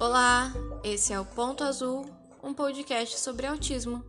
[0.00, 0.50] Olá,
[0.82, 2.06] esse é o Ponto Azul,
[2.42, 4.02] um podcast sobre autismo.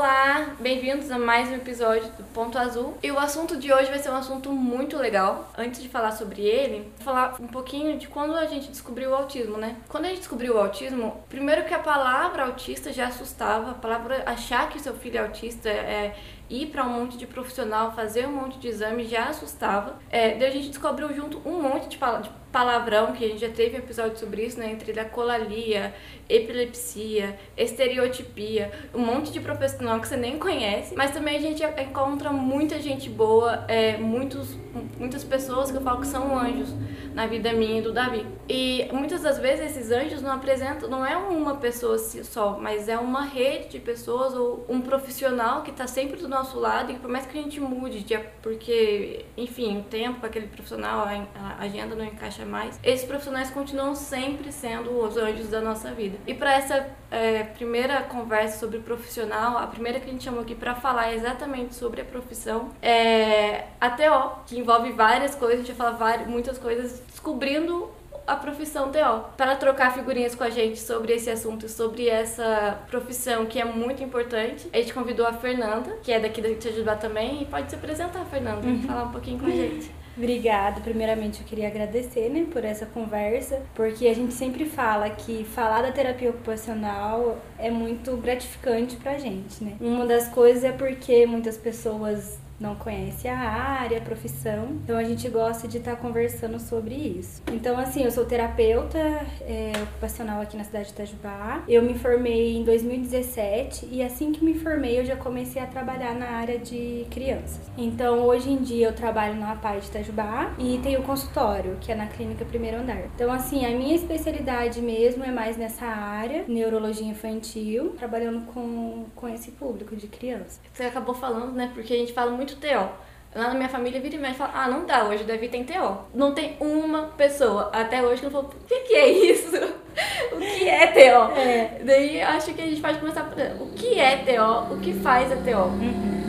[0.00, 2.96] Olá, bem-vindos a mais um episódio do Ponto Azul.
[3.02, 5.52] E o assunto de hoje vai ser um assunto muito legal.
[5.58, 9.14] Antes de falar sobre ele, vou falar um pouquinho de quando a gente descobriu o
[9.14, 9.76] autismo, né?
[9.90, 14.22] Quando a gente descobriu o autismo, primeiro que a palavra autista já assustava, a palavra
[14.24, 16.16] achar que seu filho é autista é
[16.48, 19.98] ir para um monte de profissional, fazer um monte de exame já assustava.
[20.08, 23.48] É, daí a gente descobriu junto um monte de, de palavrão, que a gente já
[23.48, 24.70] teve um episódio sobre isso, né?
[24.72, 25.94] Entre colalia,
[26.28, 30.94] epilepsia, estereotipia, um monte de profissional que você nem conhece.
[30.96, 34.56] Mas também a gente encontra muita gente boa, é, muitos,
[34.98, 36.74] muitas pessoas que eu falo que são anjos
[37.14, 38.24] na vida minha e do Davi.
[38.48, 42.98] E muitas das vezes esses anjos não apresentam, não é uma pessoa só, mas é
[42.98, 47.10] uma rede de pessoas ou um profissional que está sempre do nosso lado e por
[47.10, 48.04] mais que a gente mude,
[48.42, 54.52] porque, enfim, o tempo aquele profissional, a agenda não encaixa mais, esses profissionais continuam sempre
[54.52, 56.18] sendo os anjos da nossa vida.
[56.26, 60.54] E para essa é, primeira conversa sobre profissional, a primeira que a gente chamou aqui
[60.54, 65.76] para falar exatamente sobre a profissão é a TO, que envolve várias coisas, a gente
[65.76, 67.90] vai falar várias, muitas coisas descobrindo
[68.26, 69.24] a profissão TO.
[69.36, 74.02] Para trocar figurinhas com a gente sobre esse assunto, sobre essa profissão que é muito
[74.02, 77.76] importante, a gente convidou a Fernanda, que é daqui da Itajubá também, e pode se
[77.76, 78.82] apresentar, Fernanda, uhum.
[78.82, 79.99] falar um pouquinho com a gente.
[80.20, 80.82] Obrigada.
[80.82, 85.80] Primeiramente, eu queria agradecer né, por essa conversa, porque a gente sempre fala que falar
[85.80, 89.76] da terapia ocupacional é muito gratificante pra gente, né?
[89.80, 94.68] Uma das coisas é porque muitas pessoas não conhece a área, a profissão.
[94.84, 97.42] Então a gente gosta de estar tá conversando sobre isso.
[97.50, 98.98] Então, assim, eu sou terapeuta
[99.40, 101.64] é, ocupacional aqui na cidade de Itajubá.
[101.66, 106.14] Eu me formei em 2017 e assim que me formei eu já comecei a trabalhar
[106.14, 107.60] na área de crianças.
[107.78, 111.94] Então, hoje em dia eu trabalho na APAI de Itajubá e tenho consultório, que é
[111.94, 113.04] na clínica primeiro andar.
[113.14, 119.28] Então, assim, a minha especialidade mesmo é mais nessa área, neurologia infantil, trabalhando com, com
[119.28, 120.60] esse público de crianças.
[120.72, 121.70] Você acabou falando, né?
[121.72, 123.00] Porque a gente fala muito muito TO.
[123.32, 125.64] Lá na minha família vira e mexe fala, ah, não dá, hoje o Davi tem
[125.64, 125.98] TO.
[126.12, 129.56] Não tem uma pessoa até hoje que não falou, o que, que é isso?
[130.32, 131.38] o que é TO?
[131.38, 131.80] É.
[131.84, 135.30] Daí acho que a gente pode começar por o que é TO, o que faz
[135.30, 135.68] a TO.
[135.68, 136.19] Uhum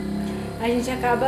[0.62, 1.26] a gente acaba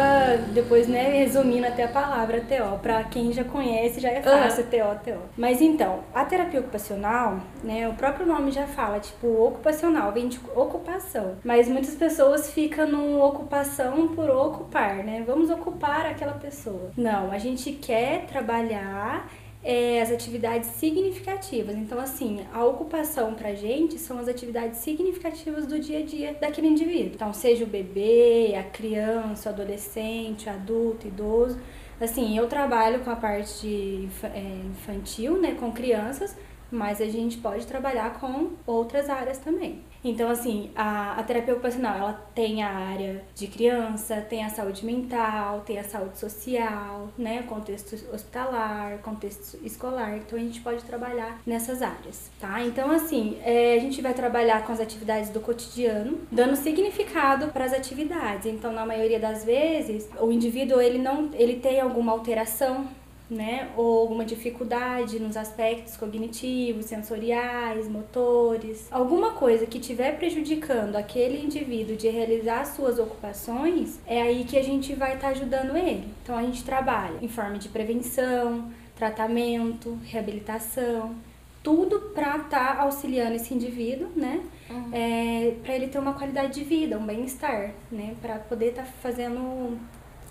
[0.52, 2.78] depois, né, resumindo até a palavra TO.
[2.80, 4.70] Para quem já conhece, já é fácil uhum.
[4.70, 5.18] TO, TO.
[5.36, 10.38] Mas então, a terapia ocupacional, né, o próprio nome já fala, tipo, ocupacional, vem de
[10.54, 11.36] ocupação.
[11.44, 15.24] Mas muitas pessoas ficam no ocupação por ocupar, né?
[15.26, 16.90] Vamos ocupar aquela pessoa.
[16.96, 19.28] Não, a gente quer trabalhar
[19.64, 21.74] é, as atividades significativas.
[21.74, 26.68] Então, assim, a ocupação pra gente são as atividades significativas do dia a dia daquele
[26.68, 27.12] indivíduo.
[27.14, 31.58] Então, seja o bebê, a criança, o adolescente, o adulto, idoso.
[31.98, 36.36] Assim, eu trabalho com a parte é, infantil, né, com crianças,
[36.70, 39.82] mas a gente pode trabalhar com outras áreas também.
[40.04, 44.84] Então, assim, a, a terapia ocupacional, ela tem a área de criança, tem a saúde
[44.84, 51.40] mental, tem a saúde social, né, contexto hospitalar, contexto escolar, então a gente pode trabalhar
[51.46, 52.62] nessas áreas, tá?
[52.62, 57.64] Então, assim, é, a gente vai trabalhar com as atividades do cotidiano, dando significado para
[57.64, 58.46] as atividades.
[58.46, 62.86] Então, na maioria das vezes, o indivíduo, ele não, ele tem alguma alteração
[63.28, 63.70] né?
[63.76, 71.96] Ou alguma dificuldade nos aspectos cognitivos, sensoriais, motores, alguma coisa que estiver prejudicando aquele indivíduo
[71.96, 76.08] de realizar suas ocupações, é aí que a gente vai estar tá ajudando ele.
[76.22, 81.14] Então a gente trabalha em forma de prevenção, tratamento, reabilitação,
[81.62, 84.42] tudo para estar tá auxiliando esse indivíduo, né?
[84.68, 84.90] Uhum.
[84.92, 88.14] É, para ele ter uma qualidade de vida, um bem-estar, né?
[88.20, 89.78] Para poder estar tá fazendo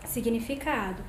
[0.06, 1.02] significado.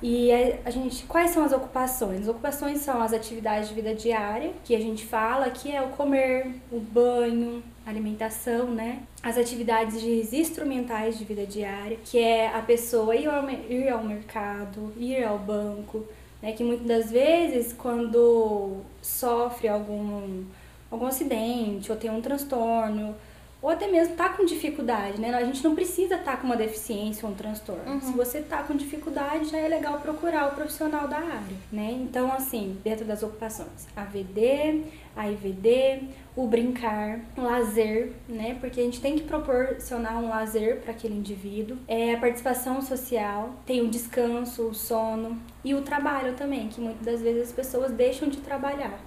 [0.00, 0.30] E
[0.64, 2.22] a, gente, quais são as ocupações?
[2.22, 5.88] As ocupações são as atividades de vida diária, que a gente fala, que é o
[5.88, 9.00] comer, o banho, alimentação, né?
[9.22, 14.92] As atividades instrumentais de vida diária, que é a pessoa ir ao, ir ao mercado,
[14.96, 16.04] ir ao banco,
[16.40, 16.52] né?
[16.52, 20.44] Que muitas das vezes, quando sofre algum,
[20.92, 23.16] algum acidente ou tem um transtorno,
[23.60, 25.34] ou até mesmo tá com dificuldade, né?
[25.34, 27.92] A gente não precisa estar tá com uma deficiência ou um transtorno.
[27.92, 28.00] Uhum.
[28.00, 31.90] Se você tá com dificuldade, já é legal procurar o profissional da área, né?
[32.00, 34.84] Então, assim, dentro das ocupações, AVD,
[35.16, 38.56] AIVD, o brincar, o lazer, né?
[38.60, 41.76] Porque a gente tem que proporcionar um lazer para aquele indivíduo.
[41.88, 47.04] É a participação social, tem o descanso, o sono e o trabalho também, que muitas
[47.04, 49.00] das vezes as pessoas deixam de trabalhar.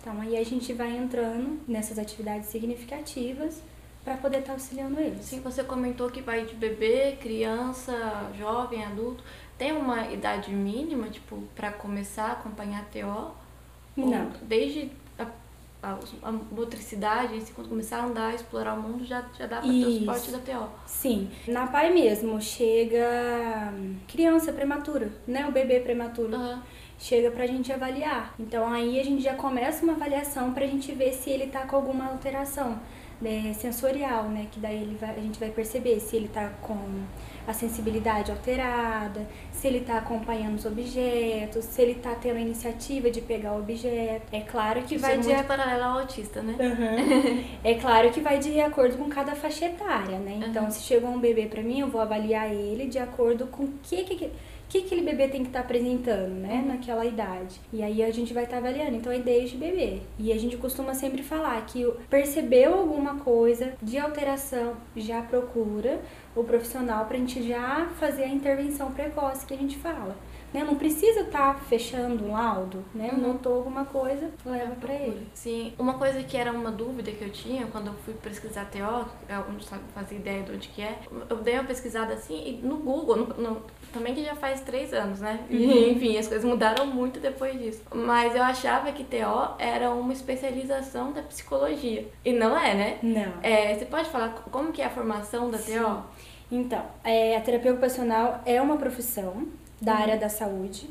[0.00, 3.60] Então, aí a gente vai entrando nessas atividades significativas
[4.08, 5.22] para poder estar tá auxiliando eles.
[5.22, 7.92] Sim, você comentou que vai de bebê, criança,
[8.38, 9.22] jovem, adulto.
[9.58, 13.30] Tem uma idade mínima, tipo, para começar a acompanhar a TO?
[13.94, 14.30] Não.
[14.40, 15.26] Desde a,
[15.82, 19.68] a, a motricidade, assim, quando começar a andar, explorar o mundo, já, já dá para
[19.68, 20.68] ter o suporte da TO?
[20.86, 21.30] Sim.
[21.46, 23.74] Na PAI mesmo, chega
[24.06, 25.46] criança prematura, né?
[25.46, 26.34] O bebê prematuro.
[26.34, 26.62] Aham.
[26.98, 28.34] chega pra gente avaliar.
[28.40, 31.76] Então aí a gente já começa uma avaliação pra gente ver se ele tá com
[31.76, 32.80] alguma alteração
[33.20, 34.46] né, sensorial, né?
[34.50, 36.76] Que daí ele vai, a gente vai perceber se ele tá com
[37.46, 43.10] a sensibilidade alterada, se ele tá acompanhando os objetos, se ele tá tendo a iniciativa
[43.10, 44.26] de pegar o objeto.
[44.32, 46.54] É claro que Isso vai é de muito paralelo ao autista, né?
[46.60, 47.44] Uhum.
[47.64, 50.40] É claro que vai de acordo com cada faixa etária, né?
[50.46, 50.70] Então, Uhum.
[50.70, 54.04] se chegou um bebê pra mim, eu vou avaliar ele de acordo com o que
[54.04, 54.30] que,
[54.68, 56.64] que aquele bebê tem que estar apresentando, né?
[56.66, 57.60] Naquela idade.
[57.72, 58.96] E aí a gente vai estar avaliando.
[58.96, 60.00] Então, é desde bebê.
[60.18, 66.00] E a gente costuma sempre falar que percebeu alguma coisa de alteração, já procura
[66.36, 70.16] o profissional pra gente já fazer a intervenção precoce que a gente fala.
[70.52, 70.64] Né?
[70.64, 73.10] Não precisa estar fechando o laudo, né?
[73.12, 73.18] Uhum.
[73.20, 75.26] Notou alguma coisa, leva pra ele.
[75.34, 78.78] Sim, uma coisa que era uma dúvida que eu tinha quando eu fui pesquisar TO,
[79.28, 82.66] eu não sabe- fazia ideia de onde que é, eu dei uma pesquisada assim e
[82.66, 83.62] no Google, no- no-
[83.92, 85.40] também que já faz três anos, né?
[85.50, 87.82] E, enfim, as coisas mudaram muito depois disso.
[87.94, 92.06] Mas eu achava que TO era uma especialização da psicologia.
[92.24, 92.98] E não é, né?
[93.02, 93.32] Não.
[93.42, 96.02] É, você pode falar como que é a formação da TO?
[96.50, 99.46] Então, é, a terapia ocupacional é uma profissão
[99.80, 100.88] da área da saúde.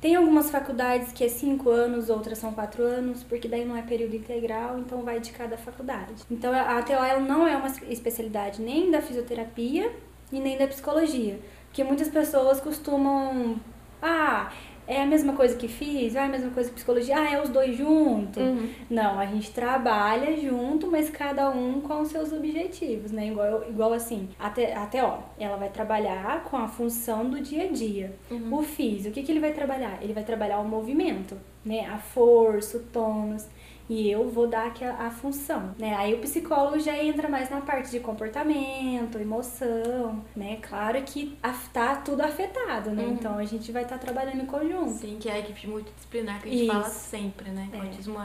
[0.00, 3.82] Tem algumas faculdades que é cinco anos, outras são quatro anos, porque daí não é
[3.82, 6.22] período integral, então vai de cada faculdade.
[6.30, 9.90] Então a a TO ela não é uma especialidade nem da fisioterapia
[10.30, 11.38] e nem da psicologia,
[11.76, 13.56] porque muitas pessoas costumam,
[14.00, 14.50] ah,
[14.88, 17.42] é a mesma coisa que fiz, ah, é a mesma coisa que psicologia, ah, é
[17.42, 18.42] os dois juntos.
[18.42, 18.70] Uhum.
[18.88, 23.26] Não, a gente trabalha junto, mas cada um com os seus objetivos, né?
[23.26, 27.68] Igual, igual assim, até, até ó, ela vai trabalhar com a função do dia a
[27.70, 28.16] dia.
[28.50, 29.98] O físico, o que, que ele vai trabalhar?
[30.00, 31.80] Ele vai trabalhar o movimento, né?
[31.80, 33.46] A força, o tônus.
[33.88, 35.94] E eu vou dar aqui a, a função, né?
[35.96, 40.58] Aí o psicólogo já entra mais na parte de comportamento, emoção, né?
[40.62, 41.36] Claro que
[41.72, 43.04] tá tudo afetado, né?
[43.04, 43.12] Uhum.
[43.12, 44.92] Então a gente vai estar trabalhando em conjunto.
[44.92, 46.98] Sim, que é a equipe multidisciplinar que a gente fala Isso.
[46.98, 47.68] sempre, né?
[47.72, 47.78] É.
[47.78, 48.18] autismo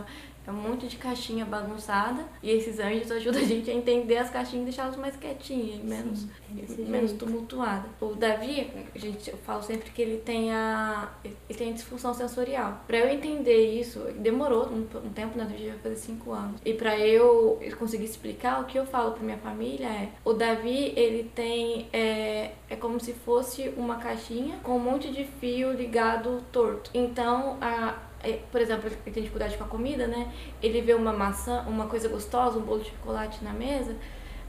[0.45, 4.17] é é um monte de caixinha bagunçada e esses anjos ajudam a gente a entender
[4.17, 7.25] as caixinhas e deixá-las mais quietinhas e menos, é desse menos jeito.
[7.25, 7.89] tumultuadas.
[8.01, 12.13] O Davi, a gente, eu falo sempre que ele tem a, ele tem a disfunção
[12.13, 12.81] sensorial.
[12.85, 15.47] Pra eu entender isso, demorou um, um tempo, né?
[15.57, 16.59] Já vai fazer cinco anos.
[16.65, 20.93] E pra eu conseguir explicar, o que eu falo pra minha família é: o Davi,
[20.95, 21.87] ele tem.
[21.93, 26.89] É, é como se fosse uma caixinha com um monte de fio ligado torto.
[26.93, 28.10] Então, a, é,
[28.51, 30.31] por exemplo, ele tem dificuldade com a comida, né?
[30.61, 33.95] Ele vê uma maçã, uma coisa gostosa, um bolo de chocolate na mesa.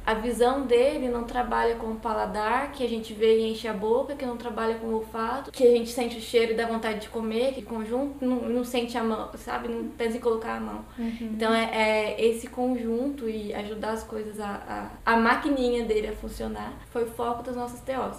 [0.04, 3.72] A visão dele não trabalha com o paladar, que a gente vê e enche a
[3.72, 6.66] boca, que não trabalha com o olfato, que a gente sente o cheiro e dá
[6.66, 9.69] vontade de comer, que conjunto não, não sente a mão, sabe?
[9.69, 10.84] Não pensa em colocar a mão.
[11.26, 11.70] Então é,
[12.16, 17.04] é esse conjunto e ajudar as coisas, a, a, a maquininha dele a funcionar, foi
[17.04, 18.19] o foco das nossas TOs.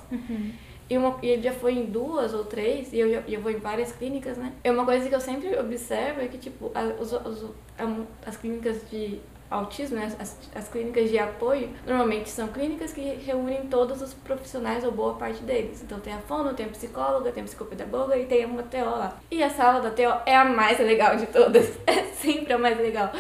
[0.89, 3.51] E, uma, e ele já foi em duas ou três, e eu, já- eu vou
[3.51, 4.51] em várias clínicas, né?
[4.63, 8.38] É uma coisa que eu sempre observo é que, tipo, a- os, os- a- as
[8.38, 9.19] clínicas de
[9.50, 10.12] autismo, né?
[10.19, 15.13] As, as clínicas de apoio, normalmente são clínicas que reúnem todos os profissionais, ou boa
[15.13, 15.81] parte deles.
[15.83, 19.18] Então tem a fono, tem a psicóloga, tem a psicopedagoga e tem uma TO lá.
[19.31, 21.72] E a sala da TO é a mais legal de todas.
[21.86, 23.12] É sempre a mais legal.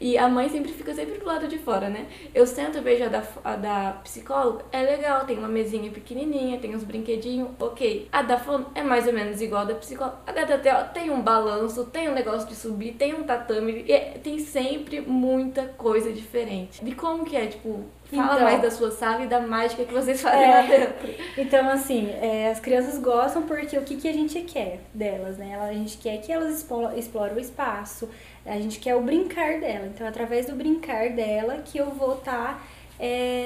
[0.00, 2.06] E a mãe sempre fica sempre do lado de fora, né?
[2.34, 6.58] Eu sento e vejo a da, a da psicóloga, é legal, tem uma mesinha pequenininha,
[6.58, 8.08] tem uns brinquedinhos, ok.
[8.10, 10.16] A da fono é mais ou menos igual a da psicóloga.
[10.26, 13.92] A da TO tem um balanço, tem um negócio de subir, tem um tatame, e
[13.92, 16.82] é- tem sempre muita coisa diferente.
[16.84, 18.42] De como que é, tipo, fala Então.
[18.44, 20.50] mais da sua sala e da mágica que vocês fazem É.
[20.54, 21.08] lá dentro.
[21.36, 25.58] Então, assim, é, as crianças gostam porque o que, que a gente quer delas, né?
[25.60, 28.08] A gente quer que elas explo- explorem o espaço,
[28.44, 29.86] a gente quer o brincar dela.
[29.86, 32.66] Então, através do brincar dela que eu vou estar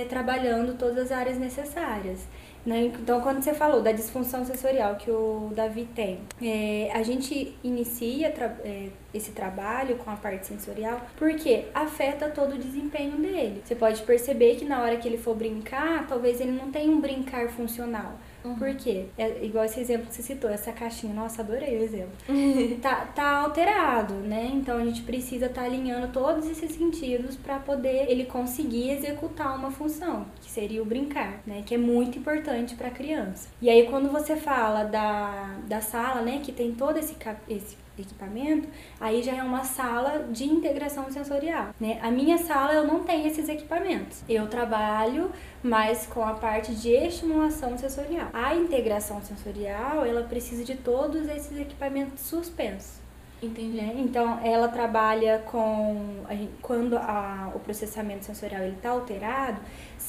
[0.08, 2.26] trabalhando todas as áreas necessárias.
[2.66, 2.84] Né?
[2.86, 8.30] Então, quando você falou da disfunção sensorial que o Davi tem, é, a gente inicia
[8.30, 13.60] tra- é, esse trabalho com a parte sensorial porque afeta todo o desempenho dele.
[13.62, 17.00] Você pode perceber que na hora que ele for brincar, talvez ele não tenha um
[17.00, 18.14] brincar funcional.
[18.52, 19.06] Por quê?
[19.16, 21.14] É igual esse exemplo que você citou, essa caixinha.
[21.14, 22.12] Nossa, adorei o exemplo.
[22.82, 24.50] tá, tá alterado, né?
[24.52, 29.70] Então a gente precisa estar alinhando todos esses sentidos para poder ele conseguir executar uma
[29.70, 31.62] função, que seria o brincar, né?
[31.64, 33.48] Que é muito importante para criança.
[33.60, 37.16] E aí quando você fala da, da sala, né, que tem todo esse,
[37.48, 38.68] esse equipamento,
[39.00, 41.98] aí já é uma sala de integração sensorial, né?
[42.02, 44.22] A minha sala eu não tenho esses equipamentos.
[44.28, 45.30] Eu trabalho
[45.62, 48.28] mais com a parte de estimulação sensorial.
[48.32, 53.04] A integração sensorial, ela precisa de todos esses equipamentos suspensos.
[53.42, 53.76] Entendi.
[53.76, 53.94] Né?
[53.98, 56.24] Então, ela trabalha com.
[56.62, 59.60] Quando a, o processamento sensorial está alterado,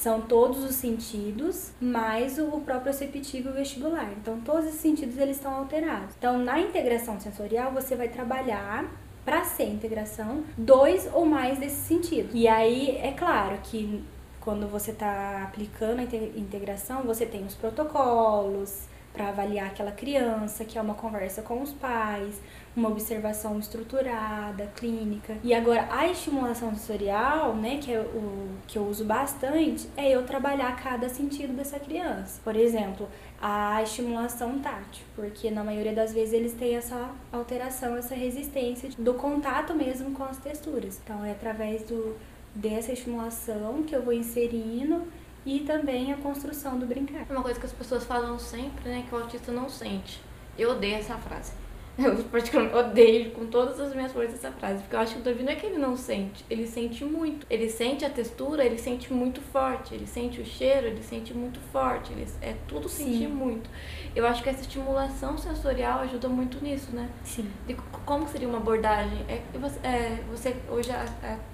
[0.02, 4.12] são todos os sentidos, mais o, próprio receptivo vestibular.
[4.20, 6.14] Então, todos esses sentidos eles estão alterados.
[6.18, 8.84] Então, na integração sensorial, você vai trabalhar
[9.24, 12.30] para ser integração dois ou mais desses sentidos.
[12.34, 14.04] E aí, é claro que
[14.40, 16.02] quando você está aplicando a
[16.38, 21.72] integração, você tem os protocolos para avaliar aquela criança, que é uma conversa com os
[21.72, 22.40] pais,
[22.76, 25.38] uma observação estruturada, clínica.
[25.42, 30.24] E agora a estimulação sensorial, né, que é o que eu uso bastante, é eu
[30.26, 32.38] trabalhar cada sentido dessa criança.
[32.44, 33.08] Por exemplo,
[33.40, 39.14] a estimulação tátil, porque na maioria das vezes eles têm essa alteração, essa resistência do
[39.14, 41.00] contato mesmo com as texturas.
[41.02, 42.14] Então é através do
[42.54, 45.02] dessa estimulação que eu vou inserindo
[45.44, 47.26] e também a construção do brincar.
[47.30, 50.20] Uma coisa que as pessoas falam sempre, né, que o autista não sente.
[50.58, 51.52] Eu odeio essa frase.
[51.98, 55.22] Eu praticamente odeio com todas as minhas forças essa frase, porque eu acho que o
[55.22, 57.46] Davi não é que ele não sente, ele sente muito.
[57.48, 61.58] Ele sente a textura, ele sente muito forte, ele sente o cheiro, ele sente muito
[61.72, 63.70] forte, ele, é tudo sentir muito.
[64.14, 67.08] Eu acho que essa estimulação sensorial ajuda muito nisso, né?
[67.24, 67.48] Sim.
[67.66, 67.74] De
[68.04, 69.24] como seria uma abordagem?
[69.28, 70.90] É, você, é, você hoje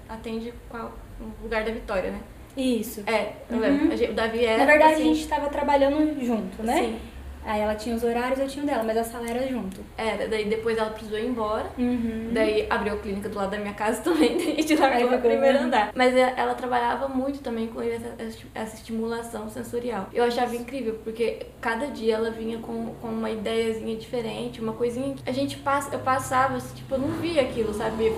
[0.09, 2.19] atende qual, o lugar da Vitória, né?
[2.55, 3.01] Isso.
[3.07, 3.61] É, eu uhum.
[3.61, 4.11] lembro.
[4.11, 4.59] O Davi era.
[4.59, 6.77] Na verdade, assim, a gente estava trabalhando junto, né?
[6.77, 6.99] Sim.
[7.45, 9.81] Aí ela tinha os horários, eu tinha o dela, mas a sala era junto.
[9.97, 11.65] Era, daí depois ela precisou ir embora.
[11.77, 12.29] Uhum.
[12.31, 15.91] Daí abriu a clínica do lado da minha casa também, gente largou no primeiro andar.
[15.93, 18.15] Mas é, ela trabalhava muito também com essa,
[18.53, 20.09] essa estimulação sensorial.
[20.13, 25.15] Eu achava incrível, porque cada dia ela vinha com, com uma ideiazinha diferente, uma coisinha
[25.15, 28.13] que a gente passa, eu passava, assim, tipo, eu não via aquilo, sabe?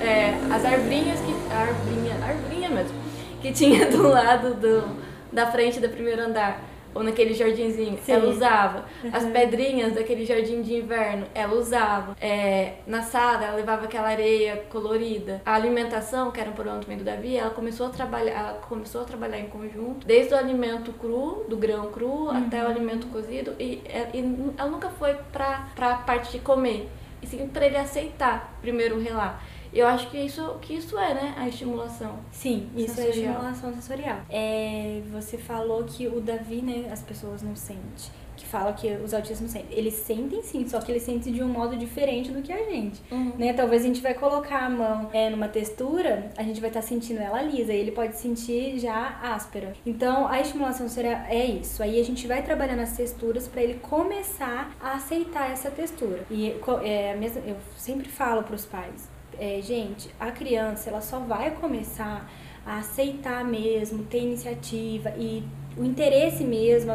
[0.00, 1.36] É, as arvrinhas que.
[1.50, 2.98] A arvrinha, arvrinha mesmo,
[3.40, 4.84] que tinha do lado do,
[5.32, 6.60] da frente do primeiro andar
[6.96, 8.12] ou naquele jardinzinho, Sim.
[8.12, 8.84] ela usava.
[9.04, 9.10] Uhum.
[9.12, 12.16] As pedrinhas daquele jardim de inverno, ela usava.
[12.20, 15.42] É, na sala, ela levava aquela areia colorida.
[15.44, 19.02] A alimentação, que era um problema também do Davi, ela começou a trabalhar, ela começou
[19.02, 22.30] a trabalhar em conjunto, desde o alimento cru, do grão cru, uhum.
[22.30, 26.88] até o alimento cozido, e, é, e ela nunca foi pra, pra parte de comer,
[27.22, 29.42] e sim pra ele aceitar primeiro o relar.
[29.72, 32.18] Eu acho que isso, que isso é, né, a estimulação.
[32.30, 33.06] Sim, isso sensorial.
[33.06, 34.18] é estimulação sensorial.
[34.30, 38.10] É, você falou que o Davi, né, as pessoas não sentem.
[38.36, 39.78] Que fala que os autistas não sentem.
[39.78, 43.00] Eles sentem sim, só que eles sentem de um modo diferente do que a gente.
[43.10, 43.32] Uhum.
[43.38, 43.54] Né?
[43.54, 46.86] Talvez a gente vai colocar a mão é, numa textura, a gente vai estar tá
[46.86, 49.72] sentindo ela lisa, e ele pode sentir já áspera.
[49.86, 51.82] Então, a estimulação sensorial é isso.
[51.82, 56.26] Aí a gente vai trabalhando as texturas para ele começar a aceitar essa textura.
[56.30, 59.08] E é, eu sempre falo para os pais,
[59.38, 62.30] é, gente, a criança ela só vai começar
[62.64, 65.44] a aceitar mesmo, ter iniciativa e
[65.76, 66.92] o interesse mesmo,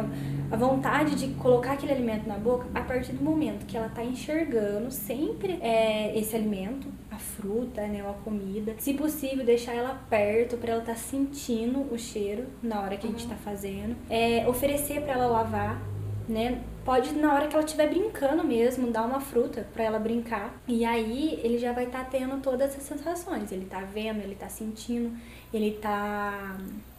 [0.50, 4.04] a vontade de colocar aquele alimento na boca a partir do momento que ela está
[4.04, 8.74] enxergando sempre é, esse alimento, a fruta, né, ou a comida.
[8.78, 13.06] Se possível, deixar ela perto para ela estar tá sentindo o cheiro na hora que
[13.06, 13.14] uhum.
[13.14, 13.94] a gente está fazendo.
[14.10, 15.80] É, oferecer para ela lavar,
[16.28, 16.60] né?
[16.84, 20.60] Pode, na hora que ela estiver brincando mesmo, dar uma fruta para ela brincar.
[20.66, 23.52] E aí ele já vai estar tá tendo todas essas sensações.
[23.52, 25.16] Ele tá vendo, ele tá sentindo,
[25.54, 26.56] ele tá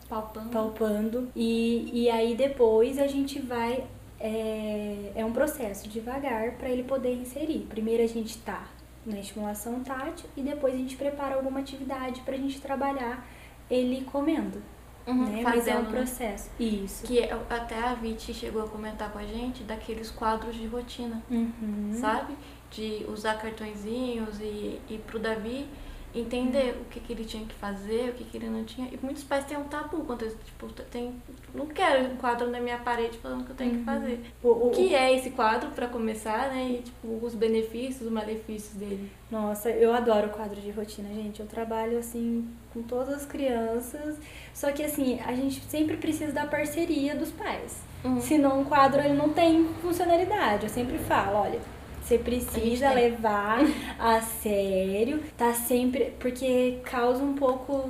[0.07, 0.49] palpando.
[0.49, 1.31] palpando.
[1.35, 3.83] E, e aí depois a gente vai.
[4.19, 7.65] É, é um processo devagar para ele poder inserir.
[7.67, 8.67] Primeiro a gente tá
[9.05, 13.27] na estimulação tátil e depois a gente prepara alguma atividade para a gente trabalhar
[13.69, 14.61] ele comendo.
[15.05, 15.41] Uhum, né?
[15.43, 15.91] Mas é um né?
[15.91, 16.49] processo.
[16.59, 17.05] Isso.
[17.05, 21.91] Que até a Viti chegou a comentar com a gente daqueles quadros de rotina, uhum.
[21.99, 22.35] sabe?
[22.71, 25.67] De usar cartõezinhos e, e pro Davi
[26.15, 28.87] entender o que, que ele tinha que fazer, o que, que ele não tinha.
[28.91, 31.15] E muitos pais têm um tabu quando tipo, tem,
[31.53, 33.79] não quero um quadro na minha parede falando o que eu tenho uhum.
[33.79, 34.19] que fazer.
[34.43, 36.77] O, o, que é esse quadro para começar, né?
[36.79, 39.11] E tipo, os benefícios, os malefícios dele.
[39.31, 41.39] Nossa, eu adoro quadro de rotina, gente.
[41.39, 44.17] Eu trabalho assim com todas as crianças.
[44.53, 47.81] Só que assim, a gente sempre precisa da parceria dos pais.
[48.03, 48.21] Uhum.
[48.21, 50.63] Senão um quadro ele não tem funcionalidade.
[50.63, 51.59] Eu sempre falo, olha,
[52.03, 53.59] você precisa levar
[53.97, 56.13] a sério, tá sempre.
[56.19, 57.89] Porque causa um pouco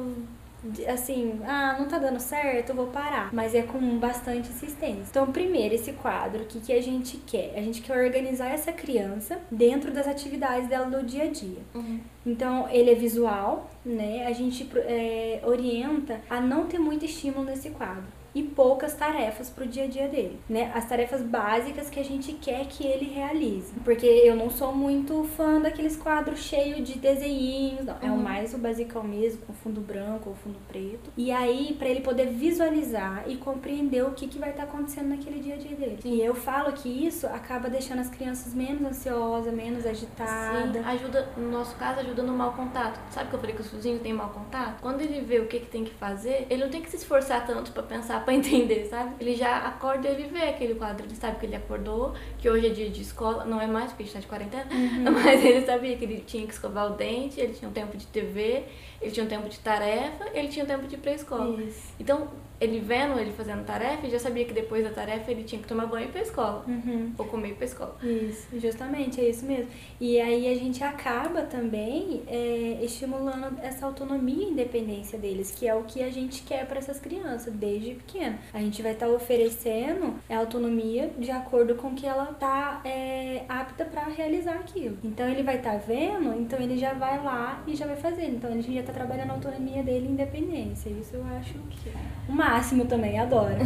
[0.87, 3.33] assim, ah, não tá dando certo, eu vou parar.
[3.33, 5.07] Mas é com bastante insistência.
[5.09, 7.53] Então, primeiro, esse quadro, o que, que a gente quer?
[7.55, 11.59] A gente quer organizar essa criança dentro das atividades dela do dia a dia.
[11.73, 11.99] Uhum.
[12.25, 14.25] Então, ele é visual, né?
[14.25, 19.67] A gente é, orienta a não ter muito estímulo nesse quadro e poucas tarefas pro
[19.67, 20.71] dia a dia dele, né?
[20.73, 23.73] As tarefas básicas que a gente quer que ele realize.
[23.83, 27.93] Porque eu não sou muito fã daqueles quadros cheios de desenhinhos, não.
[27.93, 27.99] Uhum.
[28.01, 28.23] É o uhum.
[28.23, 31.11] mais o basicão mesmo, com fundo branco ou fundo preto.
[31.15, 35.09] E aí, para ele poder visualizar e compreender o que, que vai estar tá acontecendo
[35.09, 35.99] naquele dia a dia dele.
[36.03, 40.73] E eu falo que isso acaba deixando as crianças menos ansiosas, menos agitadas.
[40.73, 42.99] Sim, ajuda, no nosso caso, ajuda no mau contato.
[43.11, 44.81] Sabe que eu falei que os vizinhos têm mau contato?
[44.81, 47.45] Quando ele vê o que, que tem que fazer, ele não tem que se esforçar
[47.45, 49.15] tanto para pensar, para entender, sabe?
[49.19, 52.67] Ele já acorda e ele vê aquele quadro, ele sabe que ele acordou, que hoje
[52.67, 55.11] é dia de escola, não é mais porque a gente tá de quarentena, uhum.
[55.23, 58.07] mas ele sabia que ele tinha que escovar o dente, ele tinha um tempo de
[58.07, 58.63] TV,
[59.01, 61.61] ele tinha um tempo de tarefa, ele tinha um tempo de pré-escola.
[61.99, 62.27] Então,
[62.59, 65.85] ele vendo ele fazendo tarefa, já sabia que depois da tarefa ele tinha que tomar
[65.85, 66.63] banho pra escola.
[66.67, 67.13] Uhum.
[67.17, 67.95] Ou comer pra escola.
[68.01, 69.67] Isso, justamente, é isso mesmo.
[69.99, 75.75] E aí a gente acaba também é, estimulando essa autonomia e independência deles, que é
[75.75, 78.37] o que a gente quer para essas crianças desde pequeno.
[78.53, 83.43] A gente vai estar tá oferecendo a autonomia de acordo com que ela tá é,
[83.49, 84.97] apta para realizar aquilo.
[85.03, 88.25] Então ele vai estar tá vendo, então ele já vai lá e já vai fazer.
[88.25, 90.89] Então a gente já tá trabalhando a autonomia dele independência.
[90.89, 91.93] Isso eu acho que é
[92.27, 93.57] uma máximo também, adoro.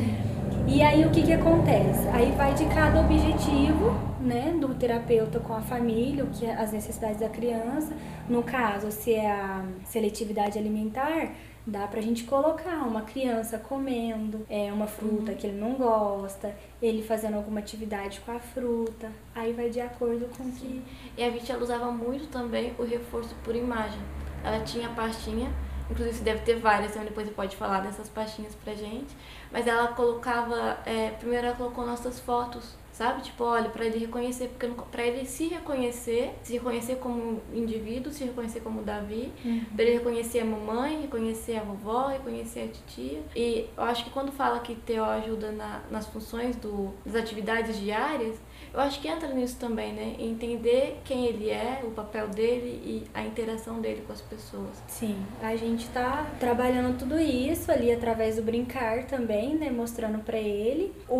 [0.65, 2.07] E aí o que que acontece?
[2.13, 6.71] Aí vai de cada objetivo, né, do terapeuta com a família, o que é as
[6.71, 7.93] necessidades da criança.
[8.29, 11.31] No caso, se é a seletividade alimentar,
[11.65, 15.37] dá pra gente colocar uma criança comendo é uma fruta uhum.
[15.37, 19.09] que ele não gosta, ele fazendo alguma atividade com a fruta.
[19.35, 20.51] Aí vai de acordo com Sim.
[20.51, 20.83] que.
[21.17, 23.99] E a Vicky usava muito também o reforço por imagem.
[24.43, 25.49] Ela tinha a pastinha
[25.89, 29.15] Inclusive, deve ter várias, então depois você pode falar dessas pastinhas pra gente.
[29.51, 33.21] Mas ela colocava, é, primeiro ela colocou nossas fotos, sabe?
[33.21, 38.23] Tipo, olha, para ele reconhecer, porque para ele se reconhecer, se reconhecer como indivíduo, se
[38.23, 39.65] reconhecer como Davi, uhum.
[39.75, 43.21] para ele reconhecer a mamãe, reconhecer a vovó, reconhecer a titia.
[43.35, 47.79] E eu acho que quando fala que Teo ajuda na, nas funções do, das atividades
[47.79, 48.35] diárias,
[48.77, 50.15] eu acho que entra nisso também, né?
[50.19, 54.83] Entender quem ele é, o papel dele e a interação dele com as pessoas.
[54.87, 59.71] Sim, a gente tá trabalhando tudo isso ali através do brincar também, né?
[59.71, 61.15] Mostrando para ele o,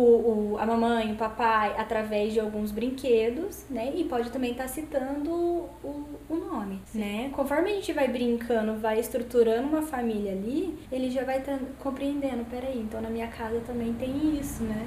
[0.52, 3.92] o, a mamãe, o papai, através de alguns brinquedos, né?
[3.92, 7.00] E pode também estar tá citando o, o nome, Sim.
[7.00, 7.30] né?
[7.34, 12.44] Conforme a gente vai brincando, vai estruturando uma família ali, ele já vai tá compreendendo,
[12.44, 14.86] peraí, então na minha casa também tem isso, né?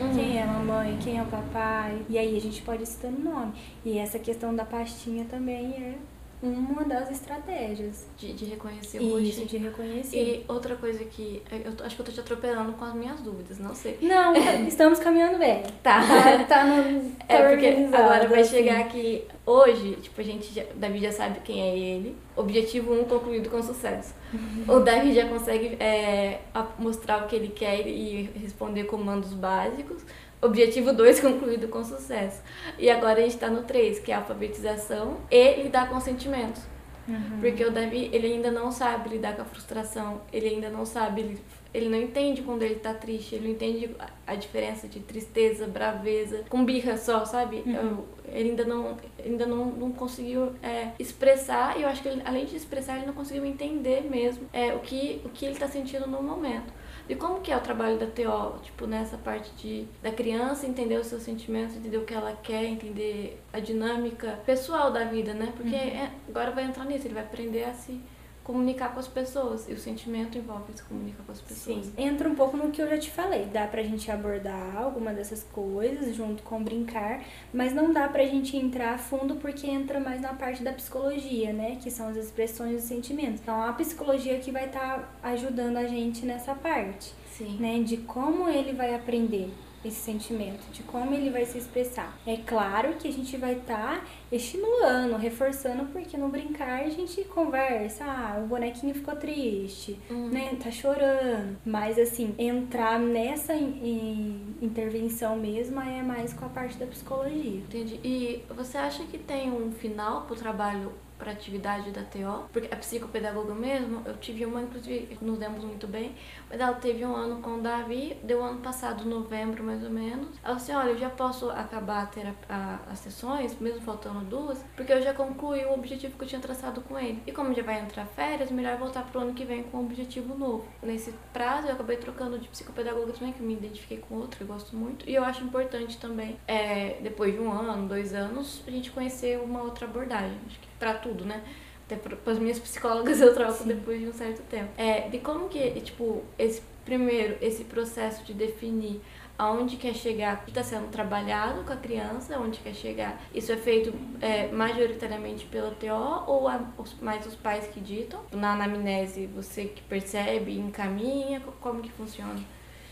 [0.00, 0.14] Uhum.
[0.14, 2.04] Quem é a mamãe, quem é o papai.
[2.08, 3.52] E aí a gente pode ir citando nome.
[3.84, 5.94] E essa questão da pastinha também é
[6.42, 8.06] uma das estratégias.
[8.16, 10.16] De, de reconhecer o Isso, de reconhecer.
[10.16, 11.42] E outra coisa que.
[11.50, 13.98] Eu acho que eu tô te atropelando com as minhas dúvidas, não sei.
[14.00, 14.34] Não,
[14.66, 15.62] estamos caminhando bem.
[15.82, 16.00] Tá.
[16.00, 17.10] Tá, tá no.
[17.10, 18.56] Tá é porque agora vai assim.
[18.56, 20.52] chegar que hoje, tipo, a gente.
[20.52, 22.16] Já, Davi já sabe quem é ele.
[22.36, 24.14] Objetivo 1 um concluído com sucesso.
[24.32, 24.76] Uhum.
[24.76, 26.40] O Davi já consegue é,
[26.78, 30.02] mostrar o que ele quer e responder comandos básicos.
[30.42, 32.42] Objetivo 2 concluído com sucesso.
[32.78, 36.62] E agora a gente está no 3, que é a alfabetização e lidar com sentimentos.
[37.08, 37.40] Uhum.
[37.40, 41.22] Porque o Davi, ele ainda não sabe lidar com a frustração, ele ainda não sabe,
[41.22, 41.40] ele,
[41.74, 45.66] ele não entende quando ele tá triste, ele não entende a, a diferença de tristeza,
[45.66, 47.62] braveza, com birra só, sabe?
[47.66, 48.04] Uhum.
[48.28, 52.44] ele ainda não, ainda não, não conseguiu é, expressar, e eu acho que ele, além
[52.44, 56.06] de expressar, ele não conseguiu entender mesmo é, o, que, o que ele tá sentindo
[56.06, 56.79] no momento.
[57.10, 60.96] E como que é o trabalho da TO, tipo, nessa parte de da criança entender
[60.96, 65.52] os seus sentimentos, entender o que ela quer, entender a dinâmica pessoal da vida, né?
[65.56, 65.74] Porque uhum.
[65.74, 68.00] é, agora vai entrar nisso, ele vai aprender a se
[68.44, 69.68] comunicar com as pessoas.
[69.68, 71.86] E o sentimento envolve se comunicar com as pessoas.
[71.86, 73.46] Sim, entra um pouco no que eu já te falei.
[73.46, 77.22] Dá pra gente abordar alguma dessas coisas junto com brincar,
[77.52, 81.52] mas não dá pra gente entrar a fundo porque entra mais na parte da psicologia,
[81.52, 81.76] né?
[81.80, 83.40] Que são as expressões dos sentimentos.
[83.40, 87.14] Então a psicologia que vai estar tá ajudando a gente nessa parte.
[87.32, 87.56] Sim.
[87.58, 87.80] Né?
[87.82, 89.50] De como ele vai aprender
[89.84, 92.18] esse sentimento, de como ele vai se expressar.
[92.26, 97.24] É claro que a gente vai estar tá estimulando, reforçando, porque no brincar a gente
[97.24, 100.28] conversa, ah, o bonequinho ficou triste, uhum.
[100.28, 101.56] né, tá chorando.
[101.64, 107.60] Mas assim, entrar nessa intervenção mesmo é mais com a parte da psicologia.
[107.60, 108.00] Entendi.
[108.04, 112.76] E você acha que tem um final pro trabalho para atividade da TO, porque a
[112.76, 116.14] psicopedagoga mesmo, eu tive uma, inclusive, nos demos muito bem,
[116.48, 120.28] mas ela teve um ano com o Davi, deu ano passado, novembro mais ou menos.
[120.42, 124.64] Ela disse: Olha, eu já posso acabar a terapia, a, as sessões, mesmo faltando duas,
[124.74, 127.22] porque eu já concluí o objetivo que eu tinha traçado com ele.
[127.26, 130.36] E como já vai entrar férias, melhor voltar pro ano que vem com um objetivo
[130.36, 130.66] novo.
[130.82, 134.46] Nesse prazo, eu acabei trocando de psicopedagoga também, que eu me identifiquei com outro, eu
[134.46, 135.08] gosto muito.
[135.08, 139.38] E eu acho importante também, é, depois de um ano, dois anos, a gente conhecer
[139.38, 140.38] uma outra abordagem.
[140.46, 141.40] Acho que para tudo, né?
[141.86, 143.68] Até para as minhas psicólogas eu troco Sim.
[143.68, 144.70] depois de um certo tempo.
[144.76, 149.00] É, de como que, tipo, esse primeiro, esse processo de definir
[149.40, 153.18] aonde quer chegar, o que está sendo trabalhado com a criança, aonde quer chegar.
[153.34, 153.90] Isso é feito
[154.20, 155.86] é, majoritariamente pelo TO
[156.26, 158.20] ou a, os, mais os pais que ditam?
[158.32, 162.38] Na anamnese, você que percebe, encaminha, como que funciona?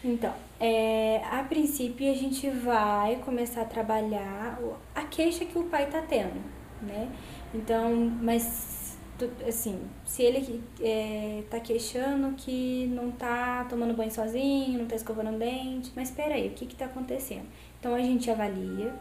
[0.02, 4.58] Então, é, a princípio a gente vai começar a trabalhar
[4.94, 6.40] a queixa que o pai está tendo,
[6.82, 7.10] né?
[7.54, 8.78] Então, mas
[9.46, 15.34] assim, se ele é, tá queixando que não tá tomando banho sozinho, não tá escovando
[15.34, 17.46] o dente, mas espera aí, o que que tá acontecendo?
[17.80, 18.94] Então a gente avalia,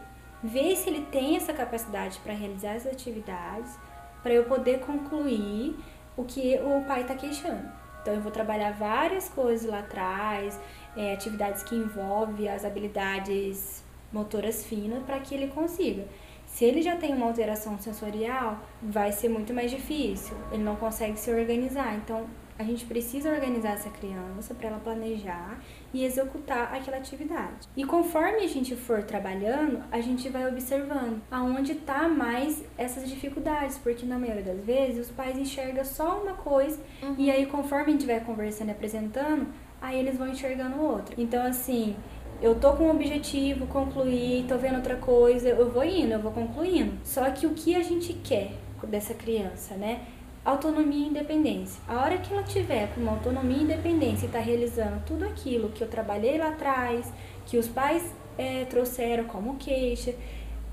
[0.43, 3.77] vê se ele tem essa capacidade para realizar as atividades,
[4.23, 5.75] para eu poder concluir
[6.15, 7.69] o que o pai tá queixando.
[8.01, 10.59] Então eu vou trabalhar várias coisas lá atrás,
[10.95, 16.05] é, atividades que envolvem as habilidades motoras finas para que ele consiga.
[16.57, 20.35] Se ele já tem uma alteração sensorial, vai ser muito mais difícil.
[20.51, 21.95] Ele não consegue se organizar.
[21.95, 22.25] Então,
[22.57, 25.61] a gente precisa organizar essa criança para ela planejar
[25.93, 27.69] e executar aquela atividade.
[27.77, 33.77] E conforme a gente for trabalhando, a gente vai observando aonde está mais essas dificuldades,
[33.77, 37.13] porque na maioria das vezes os pais enxergam só uma coisa uhum.
[37.19, 39.45] e aí conforme a gente vai conversando e apresentando,
[39.79, 41.13] aí eles vão enxergando outra.
[41.19, 41.95] Então assim,
[42.41, 46.31] eu tô com um objetivo, concluir, tô vendo outra coisa, eu vou indo, eu vou
[46.31, 46.93] concluindo.
[47.03, 48.51] Só que o que a gente quer
[48.87, 50.01] dessa criança, né?
[50.45, 51.81] Autonomia e independência.
[51.87, 55.69] A hora que ela tiver com uma autonomia e independência e tá realizando tudo aquilo
[55.69, 57.11] que eu trabalhei lá atrás,
[57.45, 60.13] que os pais é, trouxeram como queixa,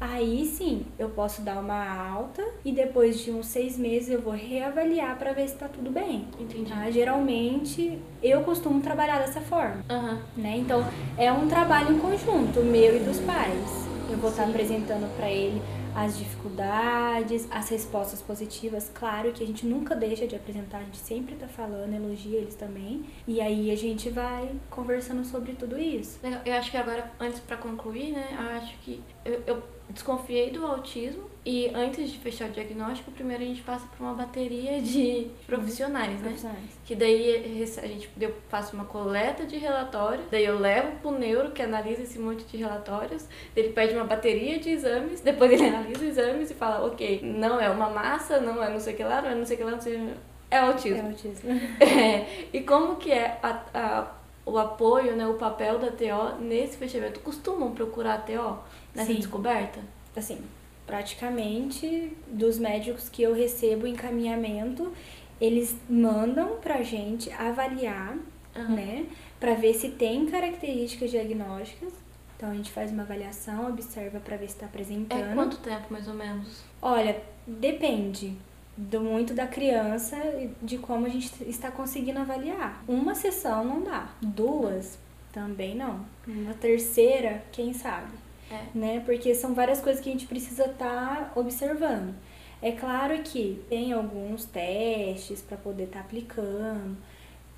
[0.05, 4.35] Aí sim, eu posso dar uma alta e depois de uns seis meses eu vou
[4.35, 6.29] reavaliar para ver se tá tudo bem.
[6.39, 6.71] Entendi.
[6.71, 6.91] Tá?
[6.91, 9.83] Geralmente eu costumo trabalhar dessa forma.
[9.91, 10.19] Uhum.
[10.37, 10.59] Né?
[10.59, 10.87] Então
[11.17, 13.89] é um trabalho em conjunto, meu e dos pais.
[14.11, 15.63] Eu vou estar tá apresentando para ele
[15.95, 18.91] as dificuldades, as respostas positivas.
[18.93, 22.57] Claro que a gente nunca deixa de apresentar, a gente sempre tá falando, elogia eles
[22.57, 23.05] também.
[23.27, 26.19] E aí a gente vai conversando sobre tudo isso.
[26.45, 30.65] Eu acho que agora, antes para concluir, né, eu acho que eu, eu desconfiei do
[30.65, 35.31] autismo e antes de fechar o diagnóstico, primeiro a gente passa por uma bateria de
[35.47, 36.29] profissionais, né?
[36.29, 36.71] Profissionais.
[36.87, 37.37] Que daí
[37.77, 42.03] a gente eu faço uma coleta de relatórios, daí eu levo pro neuro que analisa
[42.03, 46.51] esse monte de relatórios, ele pede uma bateria de exames, depois ele analisa os exames
[46.51, 49.31] e fala, ok, não é uma massa, não é não sei o que lá, não
[49.31, 50.15] é não sei o que lá, não sei...
[50.51, 50.99] É autismo.
[50.99, 51.51] É autismo.
[51.81, 52.49] É.
[52.53, 54.13] E como que é a, a,
[54.47, 57.21] o apoio, né, o papel da TO nesse fechamento?
[57.21, 58.59] Costumam procurar a TO
[58.95, 59.19] nessa Sim.
[59.19, 59.81] descoberta?
[60.15, 60.39] Assim,
[60.87, 64.93] praticamente dos médicos que eu recebo encaminhamento,
[65.41, 68.17] eles mandam pra gente avaliar,
[68.55, 68.75] uhum.
[68.75, 69.07] né,
[69.41, 71.93] para ver se tem características diagnósticas.
[72.37, 75.33] Então a gente faz uma avaliação, observa para ver se está apresentando.
[75.33, 76.63] É quanto tempo mais ou menos?
[76.83, 78.37] Olha, depende
[78.77, 82.83] do muito da criança e de como a gente está conseguindo avaliar.
[82.89, 84.99] Uma sessão não dá, duas
[85.33, 86.05] também não.
[86.27, 88.13] Uma terceira, quem sabe?
[88.51, 88.63] É.
[88.75, 89.03] Né?
[89.05, 92.15] Porque são várias coisas que a gente precisa estar tá observando.
[92.63, 96.97] É claro que tem alguns testes para poder estar tá aplicando,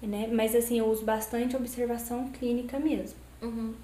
[0.02, 0.29] né?
[0.33, 3.18] Mas assim, eu uso bastante observação clínica mesmo.
[3.40, 3.74] Uhum.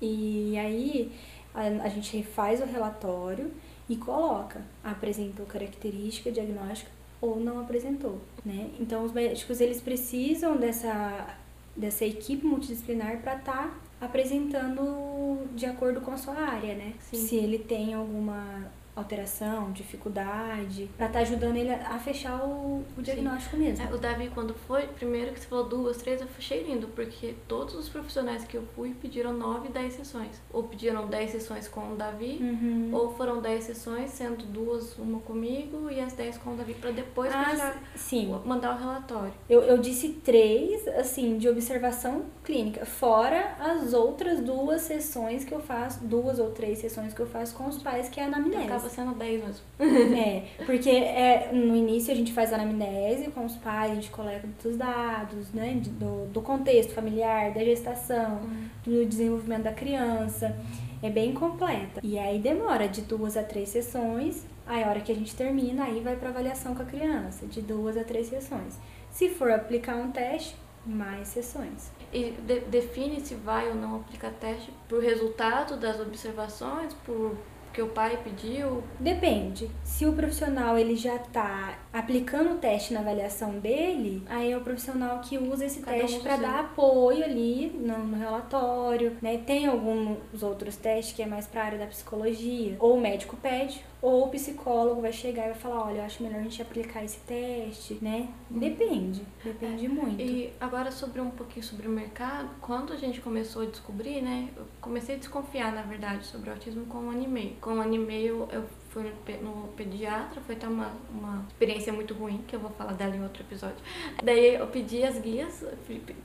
[0.00, 1.12] E aí
[1.54, 3.52] a, a gente faz o relatório
[3.92, 8.70] e coloca, apresentou característica diagnóstica ou não apresentou, né?
[8.80, 11.36] Então os médicos eles precisam dessa
[11.76, 16.94] dessa equipe multidisciplinar para estar tá apresentando de acordo com a sua área, né?
[17.00, 17.26] Sim.
[17.26, 23.02] Se ele tem alguma alteração, dificuldade, para estar tá ajudando ele a fechar o, o
[23.02, 23.62] diagnóstico Sim.
[23.62, 23.86] mesmo.
[23.86, 27.34] É, o Davi, quando foi, primeiro que você falou duas, três, eu achei lindo, porque
[27.48, 30.40] todos os profissionais que eu fui pediram nove, dez sessões.
[30.52, 32.90] Ou pediram dez sessões com o Davi, uhum.
[32.92, 36.90] ou foram dez sessões, sendo duas, uma comigo e as dez com o Davi, para
[36.90, 38.40] depois ah, fechar, sim.
[38.44, 39.32] mandar o relatório.
[39.48, 45.60] Eu, eu disse três, assim, de observação clínica, fora as outras duas sessões que eu
[45.60, 48.64] faço, duas ou três sessões que eu faço com os pais, que é a anamnese
[48.64, 49.64] acaba sendo 10 mesmo.
[50.18, 54.10] é, porque é, no início a gente faz a anamnese com os pais, a gente
[54.10, 58.68] coleta os dados, né, do, do contexto familiar, da gestação, uhum.
[58.84, 60.56] do desenvolvimento da criança.
[61.02, 62.00] É bem completa.
[62.02, 65.84] E aí demora de duas a três sessões, aí a hora que a gente termina,
[65.84, 68.78] aí vai para avaliação com a criança, de duas a três sessões.
[69.10, 71.90] Se for aplicar um teste, mais sessões.
[72.12, 77.36] E de, define se vai ou não aplicar teste por resultado das observações, por
[77.72, 78.84] porque o pai pediu?
[79.00, 79.70] Depende.
[79.82, 84.60] Se o profissional ele já tá aplicando o teste na avaliação dele, aí é o
[84.60, 89.38] profissional que usa esse Cada teste um para dar apoio ali no, no, relatório, né?
[89.38, 93.82] Tem alguns outros testes que é mais para área da psicologia, ou o médico pede,
[94.02, 97.04] ou o psicólogo vai chegar e vai falar, olha, eu acho melhor a gente aplicar
[97.04, 98.28] esse teste, né?
[98.50, 98.58] Uhum.
[98.58, 99.88] Depende, depende é.
[99.88, 100.20] muito.
[100.20, 104.48] E agora sobre um pouquinho sobre o mercado, quando a gente começou a descobrir, né?
[104.56, 107.56] Eu comecei a desconfiar, na verdade, sobre o autismo com um ano e meio.
[107.60, 112.12] Com um ano e meio eu fui no pediatra, foi até uma, uma experiência muito
[112.12, 113.78] ruim, que eu vou falar dela em outro episódio.
[114.22, 115.64] Daí eu pedi as guias,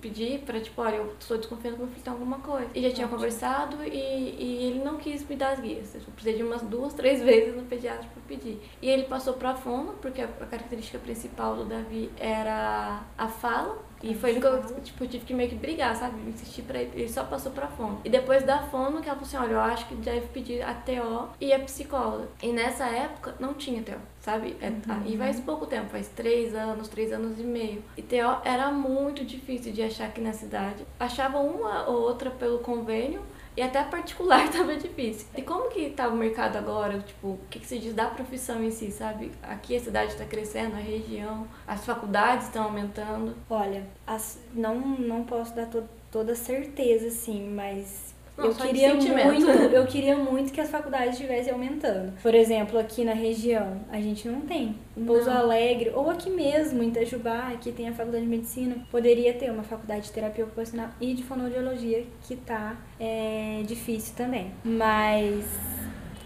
[0.02, 2.70] pedi pra, tipo, olha, eu estou desconfiando que meu filho tem alguma coisa.
[2.76, 3.18] E já tinha Ótimo.
[3.18, 5.96] conversado e, e ele não quis me dar as guias.
[5.96, 8.60] Eu precisei de umas duas, três vezes no pediatra pra pedir.
[8.82, 13.87] E ele passou pra fono, porque a característica principal do Davi era a fala.
[14.02, 16.18] E foi no que eu, tipo, tive que meio que brigar, sabe?
[16.30, 16.92] Insistir pra ele.
[16.94, 18.00] Ele só passou pra fono.
[18.04, 20.74] E depois da fono, que ela falou assim: olha, eu acho que deve pedir a
[20.74, 22.28] TO e a psicóloga.
[22.42, 24.56] E nessa época não tinha TO, sabe?
[24.62, 25.04] É, uhum.
[25.06, 27.84] E faz pouco tempo, faz três anos, três anos e meio.
[27.96, 30.86] E TO era muito difícil de achar aqui na cidade.
[31.00, 33.22] Achava uma ou outra pelo convênio.
[33.58, 35.26] E até particular tava difícil.
[35.36, 37.00] E como que tá o mercado agora?
[37.00, 39.32] Tipo, o que, que se diz da profissão em si, sabe?
[39.42, 43.36] Aqui a cidade está crescendo, a região, as faculdades estão aumentando.
[43.50, 49.50] Olha, as, não, não posso dar to toda certeza, assim, mas não, eu queria muito,
[49.74, 52.14] eu queria muito que as faculdades estivessem aumentando.
[52.22, 54.76] Por exemplo, aqui na região, a gente não tem.
[54.96, 59.34] Em Pouso Alegre, ou aqui mesmo, em Itajubá, que tem a faculdade de medicina, poderia
[59.34, 64.52] ter uma faculdade de terapia ocupacional e de fonoaudiologia, que tá é, difícil também.
[64.64, 65.46] Mas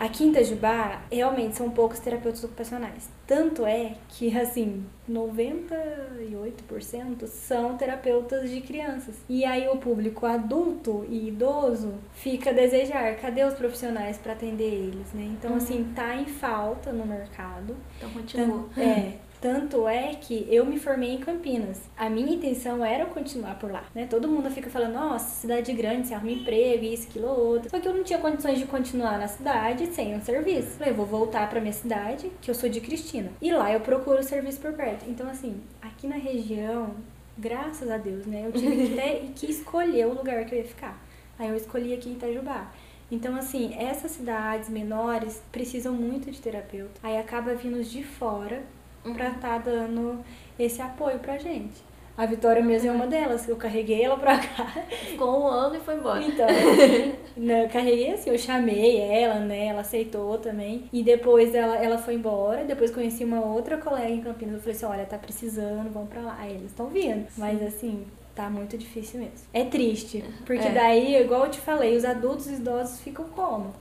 [0.02, 3.08] Aqui em Itajubá, realmente são poucos terapeutas ocupacionais.
[3.32, 9.16] Tanto é que, assim, 98% são terapeutas de crianças.
[9.30, 13.16] E aí o público adulto e idoso fica a desejar.
[13.16, 15.32] Cadê os profissionais para atender eles, né?
[15.32, 15.94] Então, assim, uhum.
[15.94, 17.78] tá em falta no mercado.
[17.96, 18.68] Então, continua.
[18.70, 19.14] Então, é.
[19.42, 21.82] Tanto é que eu me formei em Campinas.
[21.98, 24.06] A minha intenção era continuar por lá, né?
[24.06, 27.72] Todo mundo fica falando, nossa, cidade grande, você arruma emprego, isso, aquilo, outro.
[27.72, 30.78] Só que eu não tinha condições de continuar na cidade sem um serviço.
[30.78, 33.32] Falei, vou voltar pra minha cidade, que eu sou de Cristina.
[33.42, 35.10] E lá eu procuro serviço por perto.
[35.10, 36.94] Então, assim, aqui na região,
[37.36, 38.44] graças a Deus, né?
[38.46, 41.04] Eu tive que, ter, que escolher o lugar que eu ia ficar.
[41.40, 42.72] Aí eu escolhi aqui em Itajubá.
[43.10, 47.02] Então, assim, essas cidades menores precisam muito de terapeuta.
[47.02, 48.62] Aí acaba vindo de fora
[49.06, 49.14] uhum.
[49.14, 50.24] pra estar tá dando
[50.58, 51.92] esse apoio pra gente.
[52.18, 54.66] A Vitória mesmo é uma delas, eu carreguei ela pra cá.
[55.08, 56.22] Ficou um ano e foi embora.
[56.22, 56.46] Então,
[57.38, 59.68] né, eu carreguei assim, eu chamei ela, né?
[59.68, 60.84] Ela aceitou também.
[60.92, 62.66] E depois ela, ela foi embora.
[62.66, 64.56] Depois conheci uma outra colega em Campinas.
[64.56, 66.38] Eu falei assim: olha, tá precisando, vamos pra lá.
[66.40, 67.26] Aí eles estão vindo.
[67.38, 69.48] Mas assim, tá muito difícil mesmo.
[69.54, 70.24] É triste.
[70.46, 70.72] Porque é.
[70.72, 73.74] daí, igual eu te falei, os adultos e idosos ficam como?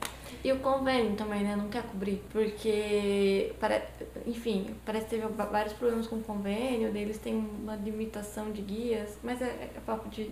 [0.43, 1.55] E o convênio também, né?
[1.55, 2.23] Não quer cobrir.
[2.31, 3.81] Porque, para,
[4.25, 9.17] enfim, parece que teve vários problemas com o convênio, deles tem uma limitação de guias,
[9.23, 10.31] mas é, é papo de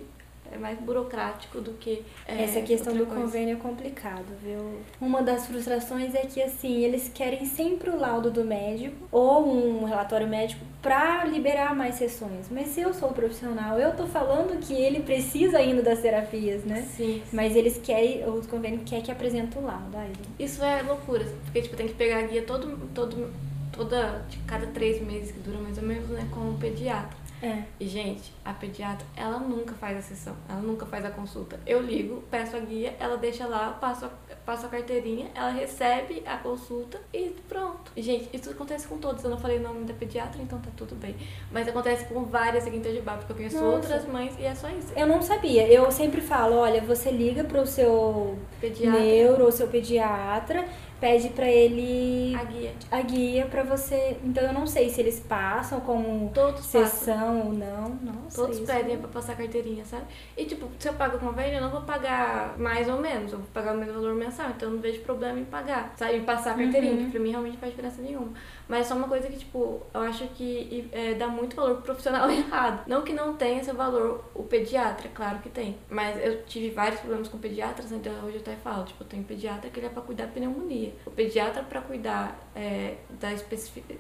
[0.52, 2.04] é mais burocrático do que.
[2.28, 3.22] É, Essa questão do coisa.
[3.22, 4.80] convênio é complicado, viu?
[5.00, 9.86] Uma das frustrações é que, assim, eles querem sempre o laudo do médico ou um
[9.86, 12.48] relatório médico para liberar mais sessões.
[12.50, 16.88] Mas se eu sou profissional, eu tô falando que ele precisa ainda das terapias, né?
[16.96, 17.22] Sim.
[17.32, 19.98] Mas eles querem, o convênio quer que apresente o laudo.
[19.98, 20.12] Aí.
[20.40, 23.32] Isso é loucura, porque, tipo, tem que pegar a guia todo, todo,
[23.72, 27.19] toda, de cada três meses, que dura mais ou menos, né, com o pediatra.
[27.42, 27.64] É.
[27.80, 31.60] E, gente, a pediatra, ela nunca faz a sessão, ela nunca faz a consulta.
[31.66, 34.10] Eu ligo, peço a guia, ela deixa lá, passo a,
[34.46, 37.92] passo a carteirinha, ela recebe a consulta e pronto.
[37.96, 39.24] E, gente, isso acontece com todos.
[39.24, 41.16] Eu não falei o nome da pediatra, então tá tudo bem.
[41.52, 43.76] Mas acontece com várias aqui em Itajubá, porque eu conheço Nossa.
[43.76, 44.92] outras mães e é só isso.
[44.96, 45.68] Eu não sabia.
[45.68, 49.00] Eu sempre falo, olha, você liga pro seu pediatra.
[49.00, 50.68] neuro ou seu pediatra
[51.00, 52.74] pede para ele a guia.
[52.92, 54.18] A guia para você.
[54.24, 57.48] Então eu não sei se eles passam como Todos sessão passam.
[57.48, 57.90] ou não.
[58.02, 60.06] Nossa, Todos pedem para passar carteirinha, sabe?
[60.38, 63.48] E tipo, se eu pago convênio, eu não vou pagar mais ou menos, eu vou
[63.54, 66.18] pagar o mesmo valor mensal, então eu não vejo problema em pagar, sabe?
[66.18, 67.06] Em passar a carteirinha, uhum.
[67.06, 68.34] que pra mim realmente não faz diferença nenhuma.
[68.68, 71.86] Mas é só uma coisa que, tipo, eu acho que é, dá muito valor pro
[71.86, 72.84] profissional errado.
[72.88, 75.78] Não que não tenha esse valor o pediatra, claro que tem.
[75.90, 79.24] Mas eu tive vários problemas com pediatras, então hoje eu até falo, tipo, eu tenho
[79.24, 80.89] pediatra que ele é pra cuidar da pneumonia.
[81.06, 83.46] O pediatra pra cuidar é, das,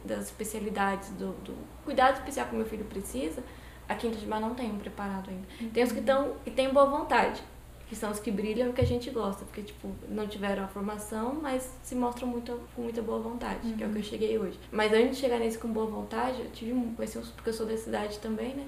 [0.05, 3.43] das especialidades do, do cuidado especial que meu filho precisa,
[3.87, 5.47] aqui em Itajubá não tem um preparado ainda.
[5.61, 5.69] Uhum.
[5.69, 7.41] Tem os que estão e tem boa vontade
[7.89, 10.67] que são os que brilham e que a gente gosta, porque, tipo, não tiveram a
[10.67, 13.77] formação, mas se mostram muito, com muita boa vontade, uhum.
[13.77, 14.07] que é o que eu uhum.
[14.07, 14.59] cheguei hoje.
[14.71, 17.75] Mas antes de chegar nesse com boa vontade, eu tive um, porque eu sou da
[17.75, 18.67] cidade também, né?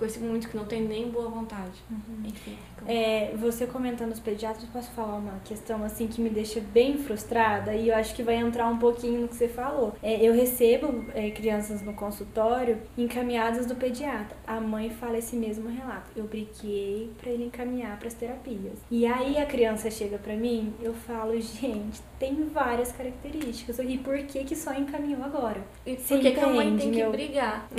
[0.00, 1.84] Conheci muitos que não tem nem boa vontade.
[1.90, 2.26] Uhum.
[2.26, 2.56] Enfim.
[2.86, 7.74] É, você comentando os pediatras, posso falar uma questão assim que me deixa bem frustrada
[7.74, 9.94] e eu acho que vai entrar um pouquinho no que você falou.
[10.02, 14.34] É, eu recebo é, crianças no consultório encaminhadas do pediatra.
[14.46, 16.10] A mãe fala esse mesmo relato.
[16.16, 18.78] Eu briguei para ele encaminhar para as terapias.
[18.90, 23.78] E aí a criança chega para mim, eu falo, gente, tem várias características.
[23.80, 25.60] E por que que só encaminhou agora?
[25.84, 27.10] E por que, que a mãe tem meu...
[27.10, 27.68] que brigar?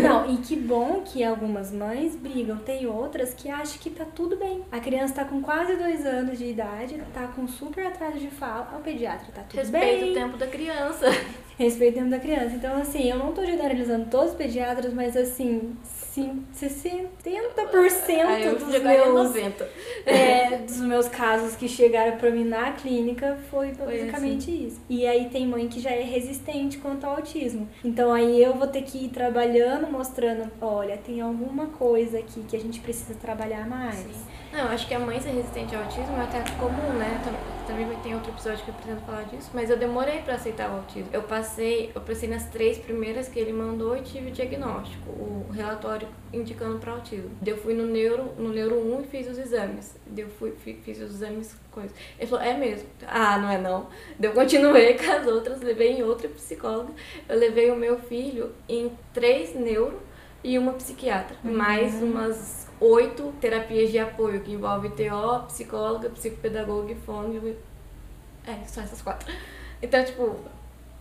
[0.00, 2.56] não, e que bom que algumas mães brigam.
[2.58, 4.62] Tem outras que acham que tá tudo bem.
[4.70, 8.76] A criança tá com quase dois anos de idade, tá com super atraso de fala.
[8.78, 9.94] O pediatra tá tudo Respeita bem.
[9.96, 11.06] Respeita o tempo da criança.
[11.58, 12.56] Respeita o tempo da criança.
[12.56, 18.82] Então, assim, eu não tô generalizando todos os pediatras, mas assim, sim, 60% ah, dos
[18.82, 19.68] meus 90.
[20.06, 24.66] É, dos meus casos que chegaram para mim na clínica foi basicamente assim.
[24.66, 24.80] isso.
[24.88, 27.68] E aí tem mãe que já é resistente quanto ao autismo.
[27.84, 32.56] Então aí eu vou ter que ir trabalhando, mostrando, olha, tem alguma coisa aqui que
[32.56, 33.96] a gente precisa trabalhar mais.
[33.96, 34.12] Sim.
[34.52, 37.20] Não, acho que a mãe ser resistente ao autismo é até comum, né?
[37.24, 40.70] Também vai ter outro episódio que eu pretendo falar disso, mas eu demorei para aceitar
[40.70, 41.08] o autismo.
[41.12, 45.46] Eu passei, eu passei nas três primeiras que ele mandou e tive o diagnóstico, o
[45.50, 47.30] relatório indicando para autismo.
[47.44, 49.96] Eu fui no neuro, no neuro 1 e fiz os exames.
[50.16, 51.92] Eu fui, fiz os exames coisas.
[52.18, 52.88] Ele falou: "É mesmo".
[53.06, 53.88] Ah, não é não.
[54.20, 56.92] Eu continuei com as outras, levei em outra psicóloga.
[57.28, 60.00] Eu levei o meu filho em três neuro
[60.44, 61.56] e uma psiquiatra, uhum.
[61.56, 67.56] mais umas oito terapias de apoio, que envolve TO, psicóloga, psicopedagoga e fono.
[68.46, 69.32] É, só essas quatro.
[69.80, 70.36] Então, tipo,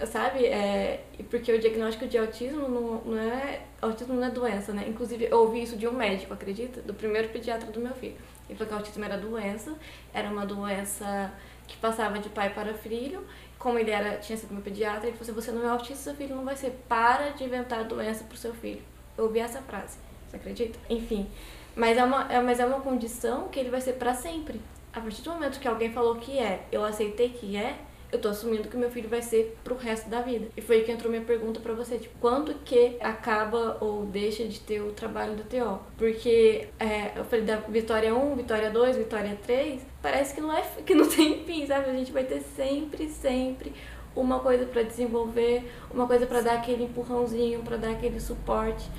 [0.06, 0.46] sabe?
[0.46, 3.64] É, porque o diagnóstico de autismo não, não é.
[3.82, 4.86] Autismo não é doença, né?
[4.88, 6.82] Inclusive, eu ouvi isso de um médico, acredita?
[6.82, 8.16] Do primeiro pediatra do meu filho.
[8.48, 9.74] Ele falou que autismo era doença,
[10.14, 11.34] era uma doença
[11.68, 13.26] que passava de pai para filho.
[13.60, 16.16] Como ele era, tinha sido meu pediatra, ele falou assim: você não é autista, seu
[16.16, 16.72] filho não vai ser.
[16.88, 18.93] Para de inventar doença pro seu filho.
[19.18, 19.98] Eu ouvi essa frase.
[20.28, 20.80] Você acredita?
[20.90, 21.28] Enfim.
[21.76, 24.60] Mas é uma, é, mas é uma condição que ele vai ser para sempre.
[24.92, 27.78] A partir do momento que alguém falou que é, eu aceitei que é,
[28.12, 30.48] eu tô assumindo que meu filho vai ser pro resto da vida.
[30.56, 34.46] E foi aí que entrou minha pergunta para você, tipo, quando que acaba ou deixa
[34.46, 35.80] de ter o trabalho do TO?
[35.98, 40.62] Porque é, eu falei da Vitória 1, Vitória 2, Vitória 3, parece que não, é,
[40.86, 41.90] que não tem fim, sabe?
[41.90, 43.74] A gente vai ter sempre, sempre
[44.16, 48.90] uma coisa para desenvolver, uma coisa para dar aquele empurrãozinho, para dar aquele suporte.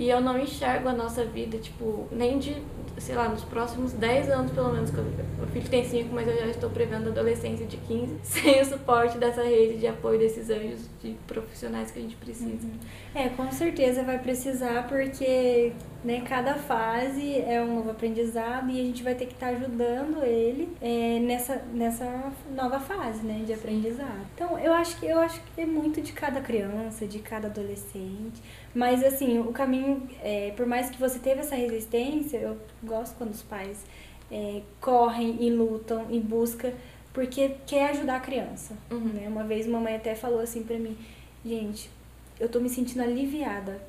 [0.00, 2.56] E eu não enxergo a nossa vida, tipo, nem de,
[2.96, 6.26] sei lá, nos próximos 10 anos, pelo menos, que eu, meu filho tem 5, mas
[6.26, 10.18] eu já estou prevendo a adolescência de 15, sem o suporte dessa rede de apoio
[10.18, 12.66] desses anjos de profissionais que a gente precisa.
[12.66, 12.72] Uhum.
[13.14, 18.84] É, com certeza vai precisar, porque né, cada fase é um novo aprendizado e a
[18.84, 23.52] gente vai ter que estar tá ajudando ele é, nessa, nessa nova fase né, de
[23.52, 24.26] aprendizado.
[24.34, 28.40] Então, eu acho que eu acho que é muito de cada criança, de cada adolescente.
[28.74, 29.89] Mas assim, o caminho,
[30.22, 33.84] é, por mais que você teve essa resistência, eu gosto quando os pais
[34.30, 36.72] é, correm e lutam e buscam
[37.12, 38.76] porque quer ajudar a criança.
[38.90, 39.00] Uhum.
[39.00, 39.28] Né?
[39.28, 40.96] Uma vez uma mãe até falou assim pra mim,
[41.44, 41.90] gente,
[42.38, 43.80] eu tô me sentindo aliviada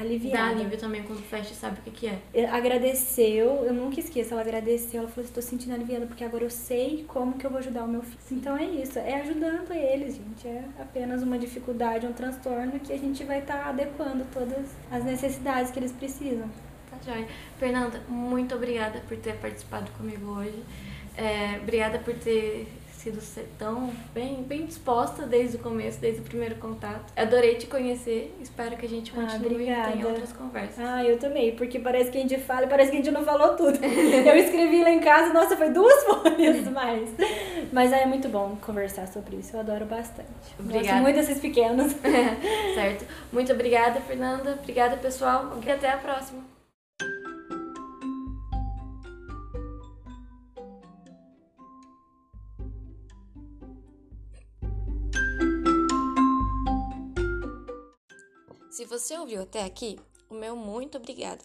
[0.00, 0.54] aliviada.
[0.54, 2.46] Dá alívio também quando fecha sabe o que, que é.
[2.46, 6.50] Agradeceu, eu nunca esqueço, ela agradeceu, ela falou assim, tô sentindo aliviada porque agora eu
[6.50, 8.18] sei como que eu vou ajudar o meu filho.
[8.32, 10.46] Então é isso, é ajudando eles, gente.
[10.46, 15.04] É apenas uma dificuldade, um transtorno que a gente vai estar tá adequando todas as
[15.04, 16.48] necessidades que eles precisam.
[16.90, 17.26] Tá joia.
[17.58, 20.62] Fernanda, muito obrigada por ter participado comigo hoje.
[21.16, 23.20] É, obrigada por ter sido
[23.58, 27.12] tão bem, bem disposta desde o começo, desde o primeiro contato.
[27.16, 30.78] Adorei te conhecer, espero que a gente ah, continue ah, e tenha outras conversas.
[30.78, 33.24] Ah, eu também, porque parece que a gente fala e parece que a gente não
[33.24, 33.78] falou tudo.
[33.84, 37.10] eu escrevi lá em casa, nossa, foi duas folhas mais.
[37.72, 40.28] Mas é muito bom conversar sobre isso, eu adoro bastante.
[40.58, 40.88] Obrigada.
[40.88, 41.92] Gosto muito desses pequenos.
[42.74, 43.06] certo.
[43.32, 44.58] Muito obrigada, Fernanda.
[44.60, 45.58] Obrigada, pessoal.
[45.64, 46.57] E até a próxima.
[58.88, 61.44] Você ouviu até aqui, o meu muito obrigada.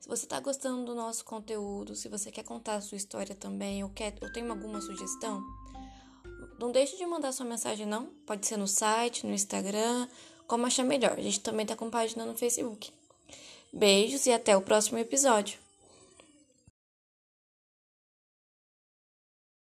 [0.00, 3.82] Se você está gostando do nosso conteúdo, se você quer contar a sua história também,
[3.82, 5.42] ou, quer, ou tem alguma sugestão,
[6.60, 8.06] não deixe de mandar sua mensagem não.
[8.24, 10.08] Pode ser no site, no Instagram,
[10.46, 11.18] como achar melhor.
[11.18, 12.92] A gente também está com página no Facebook.
[13.72, 15.65] Beijos e até o próximo episódio.